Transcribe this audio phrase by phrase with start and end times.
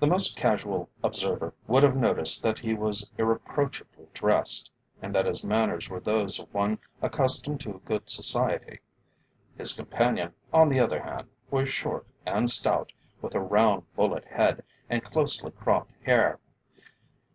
[0.00, 5.42] The most casual observer would have noticed that he was irreproachably dressed, and that his
[5.42, 8.80] manners were those of one accustomed to good society.
[9.56, 12.92] His companion, on the other hand, was short and stout,
[13.22, 16.38] with a round bullet head, and closely cropped hair.